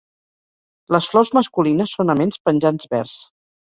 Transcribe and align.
Les 0.95 1.11
flors 1.13 1.33
masculines 1.41 1.97
són 2.01 2.17
aments 2.17 2.45
penjants 2.51 2.95
verds. 2.99 3.19